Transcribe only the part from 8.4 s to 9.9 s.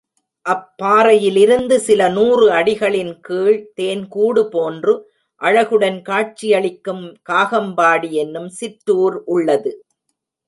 சிற்றூர் உள்ளது.